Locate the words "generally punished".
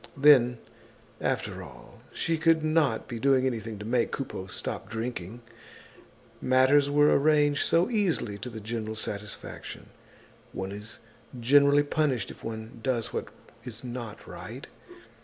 11.39-12.31